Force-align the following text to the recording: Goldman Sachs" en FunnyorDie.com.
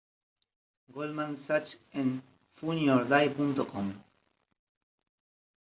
Goldman 0.91 1.37
Sachs" 1.37 1.77
en 1.93 2.23
FunnyorDie.com. 2.55 3.93